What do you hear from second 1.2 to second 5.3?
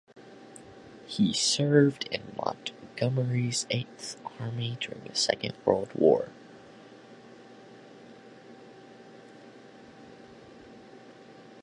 served in Montgomery's Eighth Army during the